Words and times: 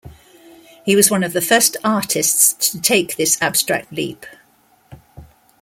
He 0.83 0.95
was 0.95 1.11
one 1.11 1.23
of 1.23 1.31
the 1.31 1.41
first 1.43 1.77
artists 1.83 2.53
to 2.71 2.81
take 2.81 3.17
this 3.17 3.39
abstract 3.39 3.91
leap. 3.93 4.25